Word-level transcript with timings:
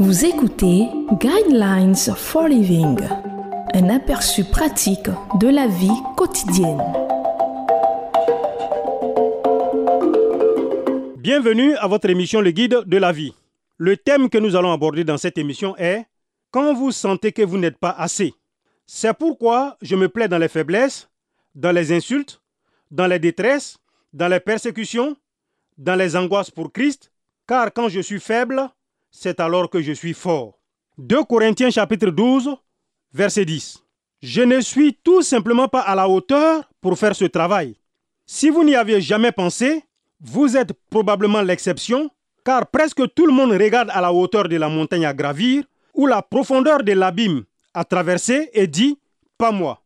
Vous 0.00 0.24
écoutez 0.24 0.88
Guidelines 1.20 1.94
for 2.16 2.48
Living, 2.48 2.98
un 3.74 3.88
aperçu 3.90 4.42
pratique 4.42 5.08
de 5.38 5.46
la 5.46 5.68
vie 5.68 6.02
quotidienne. 6.16 6.82
Bienvenue 11.18 11.76
à 11.76 11.86
votre 11.86 12.10
émission 12.10 12.40
Le 12.40 12.50
Guide 12.50 12.82
de 12.86 12.96
la 12.96 13.12
vie. 13.12 13.34
Le 13.78 13.96
thème 13.96 14.28
que 14.28 14.38
nous 14.38 14.56
allons 14.56 14.72
aborder 14.72 15.04
dans 15.04 15.16
cette 15.16 15.38
émission 15.38 15.76
est 15.76 16.04
Quand 16.50 16.74
vous 16.74 16.90
sentez 16.90 17.30
que 17.30 17.42
vous 17.42 17.58
n'êtes 17.58 17.78
pas 17.78 17.94
assez. 17.96 18.34
C'est 18.86 19.14
pourquoi 19.14 19.76
je 19.80 19.94
me 19.94 20.08
plais 20.08 20.26
dans 20.26 20.38
les 20.38 20.48
faiblesses, 20.48 21.08
dans 21.54 21.72
les 21.72 21.92
insultes, 21.92 22.42
dans 22.90 23.06
les 23.06 23.20
détresses, 23.20 23.78
dans 24.12 24.28
les 24.28 24.40
persécutions, 24.40 25.16
dans 25.78 25.94
les 25.94 26.16
angoisses 26.16 26.50
pour 26.50 26.72
Christ, 26.72 27.12
car 27.46 27.72
quand 27.72 27.88
je 27.88 28.00
suis 28.00 28.20
faible, 28.20 28.68
c'est 29.14 29.38
alors 29.38 29.70
que 29.70 29.80
je 29.80 29.92
suis 29.92 30.12
fort. 30.12 30.58
2 30.98 31.22
Corinthiens 31.24 31.70
chapitre 31.70 32.10
12, 32.10 32.56
verset 33.12 33.44
10. 33.44 33.78
Je 34.20 34.42
ne 34.42 34.60
suis 34.60 34.98
tout 35.04 35.22
simplement 35.22 35.68
pas 35.68 35.80
à 35.80 35.94
la 35.94 36.08
hauteur 36.08 36.68
pour 36.80 36.98
faire 36.98 37.14
ce 37.14 37.24
travail. 37.26 37.76
Si 38.26 38.50
vous 38.50 38.64
n'y 38.64 38.74
aviez 38.74 39.00
jamais 39.00 39.30
pensé, 39.30 39.84
vous 40.20 40.56
êtes 40.56 40.72
probablement 40.90 41.42
l'exception, 41.42 42.10
car 42.44 42.66
presque 42.66 43.14
tout 43.14 43.26
le 43.26 43.32
monde 43.32 43.52
regarde 43.52 43.90
à 43.92 44.00
la 44.00 44.12
hauteur 44.12 44.48
de 44.48 44.56
la 44.56 44.68
montagne 44.68 45.06
à 45.06 45.14
gravir 45.14 45.62
ou 45.94 46.06
la 46.06 46.20
profondeur 46.20 46.82
de 46.82 46.92
l'abîme 46.92 47.44
à 47.72 47.84
traverser 47.84 48.50
et 48.52 48.66
dit⁇ 48.66 48.92
Pas 49.38 49.52
moi⁇ 49.52 49.74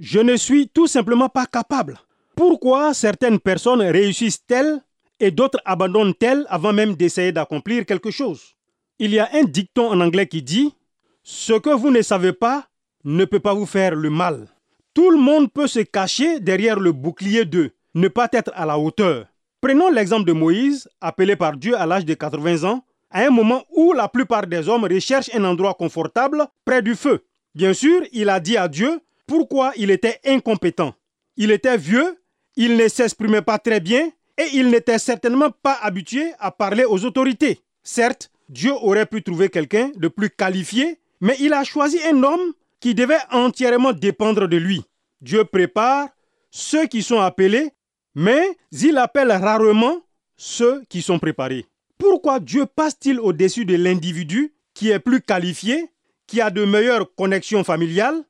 Je 0.00 0.18
ne 0.18 0.36
suis 0.36 0.68
tout 0.68 0.88
simplement 0.88 1.28
pas 1.28 1.46
capable. 1.46 2.00
Pourquoi 2.34 2.94
certaines 2.94 3.38
personnes 3.38 3.82
réussissent-elles 3.82 4.80
et 5.20 5.30
d'autres 5.30 5.60
abandonnent-elles 5.64 6.46
avant 6.48 6.72
même 6.72 6.96
d'essayer 6.96 7.30
d'accomplir 7.30 7.86
quelque 7.86 8.10
chose? 8.10 8.56
Il 8.98 9.12
y 9.12 9.18
a 9.18 9.28
un 9.32 9.44
dicton 9.44 9.90
en 9.90 10.00
anglais 10.00 10.26
qui 10.26 10.42
dit 10.42 10.74
Ce 11.22 11.52
que 11.52 11.70
vous 11.70 11.90
ne 11.90 12.02
savez 12.02 12.32
pas 12.32 12.66
ne 13.04 13.24
peut 13.24 13.40
pas 13.40 13.54
vous 13.54 13.66
faire 13.66 13.94
le 13.94 14.10
mal. 14.10 14.46
Tout 14.94 15.10
le 15.10 15.18
monde 15.18 15.50
peut 15.52 15.66
se 15.66 15.80
cacher 15.80 16.40
derrière 16.40 16.78
le 16.78 16.92
bouclier 16.92 17.44
de 17.44 17.70
ne 17.94 18.08
pas 18.08 18.28
être 18.32 18.52
à 18.54 18.66
la 18.66 18.78
hauteur. 18.78 19.26
Prenons 19.60 19.90
l'exemple 19.90 20.24
de 20.24 20.32
Moïse, 20.32 20.88
appelé 21.00 21.36
par 21.36 21.56
Dieu 21.56 21.76
à 21.76 21.86
l'âge 21.86 22.04
de 22.04 22.14
80 22.14 22.64
ans, 22.68 22.84
à 23.10 23.22
un 23.26 23.30
moment 23.30 23.64
où 23.70 23.92
la 23.92 24.08
plupart 24.08 24.46
des 24.46 24.68
hommes 24.68 24.84
recherchent 24.84 25.30
un 25.34 25.44
endroit 25.44 25.74
confortable 25.74 26.46
près 26.64 26.82
du 26.82 26.94
feu. 26.94 27.24
Bien 27.54 27.72
sûr, 27.72 28.02
il 28.12 28.28
a 28.28 28.40
dit 28.40 28.56
à 28.56 28.66
Dieu 28.68 29.00
pourquoi 29.26 29.72
il 29.76 29.90
était 29.90 30.18
incompétent. 30.26 30.94
Il 31.36 31.50
était 31.50 31.76
vieux, 31.76 32.18
il 32.56 32.76
ne 32.76 32.88
s'exprimait 32.88 33.42
pas 33.42 33.58
très 33.58 33.80
bien 33.80 34.10
et 34.36 34.46
il 34.54 34.68
n'était 34.68 34.98
certainement 34.98 35.50
pas 35.50 35.78
habitué 35.82 36.32
à 36.38 36.50
parler 36.50 36.84
aux 36.84 37.04
autorités. 37.04 37.60
Certes, 37.82 38.31
Dieu 38.48 38.72
aurait 38.72 39.06
pu 39.06 39.22
trouver 39.22 39.48
quelqu'un 39.48 39.90
de 39.96 40.08
plus 40.08 40.30
qualifié, 40.30 40.98
mais 41.20 41.36
il 41.40 41.52
a 41.52 41.64
choisi 41.64 41.98
un 42.04 42.22
homme 42.22 42.52
qui 42.80 42.94
devait 42.94 43.20
entièrement 43.30 43.92
dépendre 43.92 44.48
de 44.48 44.56
lui. 44.56 44.82
Dieu 45.20 45.44
prépare 45.44 46.08
ceux 46.50 46.86
qui 46.86 47.02
sont 47.02 47.20
appelés, 47.20 47.70
mais 48.14 48.42
il 48.72 48.98
appelle 48.98 49.32
rarement 49.32 50.02
ceux 50.36 50.82
qui 50.88 51.00
sont 51.02 51.18
préparés. 51.18 51.66
Pourquoi 51.96 52.40
Dieu 52.40 52.66
passe-t-il 52.66 53.20
au-dessus 53.20 53.64
de 53.64 53.76
l'individu 53.76 54.52
qui 54.74 54.90
est 54.90 54.98
plus 54.98 55.20
qualifié, 55.20 55.88
qui 56.26 56.40
a 56.40 56.50
de 56.50 56.64
meilleures 56.64 57.14
connexions 57.14 57.62
familiales, 57.62 58.24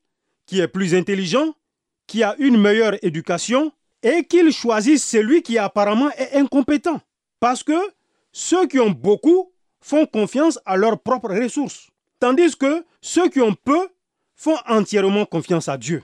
qui 0.45 0.59
est 0.59 0.67
plus 0.67 0.93
intelligent, 0.93 1.55
qui 2.05 2.21
a 2.21 2.35
une 2.37 2.57
meilleure 2.57 3.03
éducation, 3.03 3.71
et 4.03 4.25
qu'il 4.25 4.51
choisisse 4.51 5.03
celui 5.03 5.41
qui 5.41 5.57
apparemment 5.57 6.11
est 6.11 6.37
incompétent? 6.37 7.01
Parce 7.39 7.63
que 7.63 7.73
ceux 8.31 8.67
qui 8.67 8.79
ont 8.79 8.91
beaucoup 8.91 9.52
font 9.83 10.05
confiance 10.05 10.57
à 10.65 10.77
leurs 10.77 10.99
propres 10.99 11.35
ressources, 11.35 11.89
tandis 12.19 12.55
que 12.55 12.83
ceux 13.01 13.29
qui 13.29 13.41
ont 13.41 13.53
peu 13.53 13.89
font 14.35 14.57
entièrement 14.67 15.25
confiance 15.25 15.67
à 15.67 15.77
Dieu. 15.77 16.03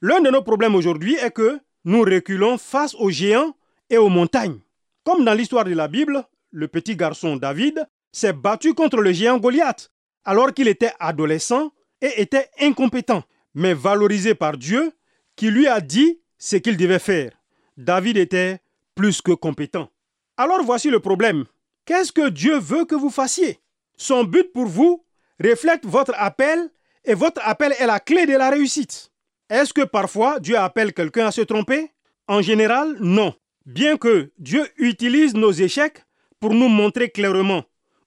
L'un 0.00 0.20
de 0.20 0.30
nos 0.30 0.42
problèmes 0.42 0.74
aujourd'hui 0.74 1.14
est 1.14 1.30
que 1.30 1.60
nous 1.84 2.02
reculons 2.02 2.58
face 2.58 2.94
aux 2.94 3.10
géants 3.10 3.54
et 3.90 3.98
aux 3.98 4.08
montagnes. 4.08 4.58
Comme 5.04 5.24
dans 5.24 5.34
l'histoire 5.34 5.64
de 5.64 5.74
la 5.74 5.88
Bible, 5.88 6.24
le 6.50 6.68
petit 6.68 6.96
garçon 6.96 7.36
David 7.36 7.86
s'est 8.10 8.32
battu 8.32 8.74
contre 8.74 9.00
le 9.00 9.12
géant 9.12 9.38
Goliath 9.38 9.90
alors 10.24 10.52
qu'il 10.52 10.68
était 10.68 10.92
adolescent 10.98 11.70
et 12.00 12.20
était 12.20 12.48
incompétent, 12.60 13.22
mais 13.54 13.74
valorisé 13.74 14.34
par 14.34 14.56
Dieu 14.56 14.92
qui 15.36 15.50
lui 15.50 15.66
a 15.66 15.80
dit 15.80 16.20
ce 16.38 16.56
qu'il 16.56 16.76
devait 16.76 16.98
faire. 16.98 17.32
David 17.76 18.16
était 18.16 18.58
plus 18.94 19.20
que 19.22 19.32
compétent. 19.32 19.88
Alors 20.36 20.62
voici 20.62 20.90
le 20.90 21.00
problème. 21.00 21.44
Qu'est-ce 21.88 22.12
que 22.12 22.28
Dieu 22.28 22.58
veut 22.58 22.84
que 22.84 22.94
vous 22.94 23.08
fassiez? 23.08 23.60
Son 23.96 24.22
but 24.22 24.52
pour 24.52 24.66
vous 24.66 25.06
reflète 25.42 25.86
votre 25.86 26.12
appel 26.18 26.68
et 27.02 27.14
votre 27.14 27.40
appel 27.42 27.72
est 27.78 27.86
la 27.86 27.98
clé 27.98 28.26
de 28.26 28.34
la 28.34 28.50
réussite. 28.50 29.10
Est-ce 29.48 29.72
que 29.72 29.84
parfois 29.84 30.38
Dieu 30.38 30.58
appelle 30.58 30.92
quelqu'un 30.92 31.28
à 31.28 31.30
se 31.30 31.40
tromper? 31.40 31.90
En 32.26 32.42
général, 32.42 32.98
non. 33.00 33.32
Bien 33.64 33.96
que 33.96 34.30
Dieu 34.36 34.66
utilise 34.76 35.32
nos 35.32 35.50
échecs 35.50 36.04
pour 36.40 36.52
nous 36.52 36.68
montrer 36.68 37.08
clairement 37.08 37.64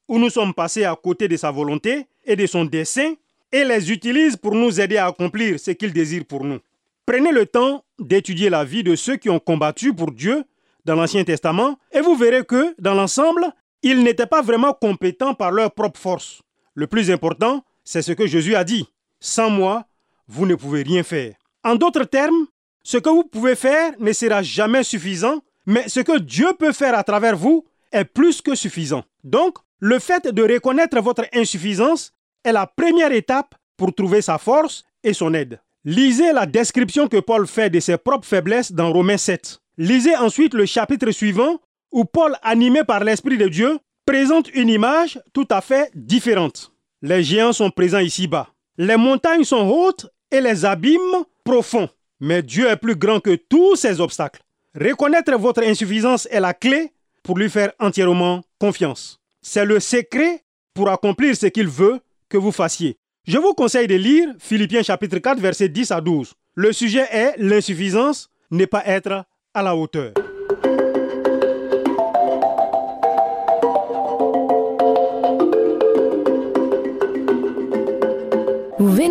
où 0.08 0.20
nous 0.20 0.30
sommes 0.30 0.53
passés 0.53 0.84
à 0.84 0.96
côté 0.96 1.28
de 1.28 1.36
sa 1.36 1.50
volonté 1.50 2.06
et 2.24 2.36
de 2.36 2.46
son 2.46 2.66
dessein, 2.66 3.16
et 3.52 3.64
les 3.64 3.91
utilise 3.91 4.38
pour 4.38 4.53
nous 4.53 4.80
aider 4.80 4.97
à 4.97 5.08
accomplir 5.08 5.59
ce 5.59 5.72
qu'il 5.72 5.91
désire 5.91 6.25
pour 6.25 6.44
nous. 6.44 6.59
Prenez 7.08 7.31
le 7.31 7.47
temps 7.47 7.84
d'étudier 7.97 8.52
la 8.52 8.64
vie 8.64 8.84
de 8.84 8.96
ceux 8.96 9.16
qui 9.16 9.31
ont 9.31 9.40
combattu 9.40 9.91
pour 9.91 10.12
Dieu 10.12 10.44
dans 10.86 10.96
l'Ancien 10.96 11.24
Testament, 11.24 11.80
et 11.91 12.02
vous 12.02 12.16
verrez 12.16 12.46
que, 12.46 12.75
dans 12.80 12.94
l'ensemble, 12.94 13.52
ils 13.84 14.03
n'étaient 14.03 14.25
pas 14.25 14.42
vraiment 14.42 14.74
compétents 14.74 15.34
par 15.34 15.52
leur 15.52 15.72
propre 15.72 16.00
force. 16.00 16.42
Le 16.75 16.88
plus 16.88 17.12
important, 17.12 17.64
c'est 17.84 18.02
ce 18.02 18.12
que 18.12 18.28
Jésus 18.28 18.56
a 18.56 18.64
dit. 18.64 18.88
Sans 19.19 19.50
moi, 19.50 19.86
vous 20.28 20.46
ne 20.46 20.56
pouvez 20.56 20.84
rien 20.84 21.03
faire. 21.03 21.36
En 21.64 21.75
d'autres 21.75 22.06
termes, 22.06 22.47
ce 22.84 22.97
que 22.97 23.09
vous 23.09 23.24
pouvez 23.24 23.56
faire 23.56 23.94
ne 24.00 24.14
sera 24.14 24.41
jamais 24.41 24.84
suffisant, 24.84 25.41
mais 25.66 25.88
ce 25.88 26.00
que 26.00 26.18
Dieu 26.18 26.53
peut 26.58 26.72
faire 26.72 26.97
à 26.97 27.03
travers 27.03 27.36
vous 27.36 27.66
est 27.91 28.06
plus 28.06 28.41
que 28.41 28.56
suffisant. 28.56 29.03
Donc, 29.24 29.58
le 29.80 30.00
fait 30.00 30.28
de 30.28 30.44
reconnaître 30.44 31.00
votre 31.02 31.25
insuffisance 31.34 32.14
est 32.44 32.52
la 32.52 32.66
première 32.68 33.12
étape 33.12 33.56
pour 33.78 33.94
trouver 33.94 34.22
sa 34.22 34.38
force 34.38 34.84
et 35.03 35.14
son 35.14 35.34
aide. 35.34 35.59
Lisez 35.84 36.31
la 36.31 36.46
description 36.46 37.08
que 37.08 37.18
Paul 37.18 37.47
fait 37.47 37.70
de 37.70 37.80
ses 37.80 37.97
propres 37.97 38.28
faiblesses 38.28 38.72
dans 38.72 38.94
Romains 38.94 39.18
7. 39.18 39.59
Lisez 39.78 40.16
ensuite 40.16 40.53
le 40.53 40.66
chapitre 40.66 41.09
suivant 41.12 41.59
où 41.91 42.06
Paul, 42.06 42.35
animé 42.41 42.84
par 42.84 43.03
l'Esprit 43.03 43.38
de 43.38 43.47
Dieu, 43.47 43.78
présente 44.06 44.50
une 44.53 44.69
image 44.69 45.19
tout 45.34 45.47
à 45.50 45.62
fait 45.62 45.91
différente. 45.96 46.72
Les 47.02 47.24
géants 47.24 47.53
sont 47.53 47.72
présents 47.72 48.00
ici-bas. 48.00 48.50
Les 48.78 48.97
montagnes 48.97 49.44
sont 49.44 49.68
hautes 49.68 50.07
et 50.31 50.41
les 50.41 50.66
abîmes 50.66 51.24
profonds. 51.44 51.90
Mais 52.19 52.41
Dieu 52.41 52.68
est 52.69 52.78
plus 52.78 52.96
grand 52.96 53.19
que 53.19 53.35
tous 53.35 53.75
ces 53.75 54.00
obstacles. 54.00 54.41
Reconnaître 54.79 55.35
votre 55.38 55.63
insuffisance 55.63 56.28
est 56.31 56.40
la 56.40 56.53
clé 56.53 56.91
pour 57.24 57.38
lui 57.38 57.50
faire 57.50 57.72
entièrement 57.79 58.41
confiance. 58.59 59.19
C'est 59.41 59.66
le 59.66 59.79
secret 59.79 60.44
pour 60.73 60.90
accomplir 60.90 61.35
ce 61.35 61.47
qu'il 61.47 61.68
veut 61.68 62.00
que 62.29 62.38
vous 62.38 62.52
fassiez. 62.52 62.97
Je 63.28 63.38
vous 63.38 63.53
conseille 63.53 63.88
de 63.88 63.96
lire 63.96 64.29
Philippiens 64.40 64.84
chapitre 64.84 65.18
4 65.18 65.40
verset 65.40 65.69
10 65.69 65.91
à 65.91 66.02
12. 66.02 66.34
Le 66.56 66.73
sujet 66.73 67.08
est 67.12 67.35
l'insuffisance 67.38 68.29
n'est 68.50 68.68
pas 68.68 68.84
être 68.85 69.25
à 69.53 69.62
la 69.62 69.75
hauteur. 69.75 70.13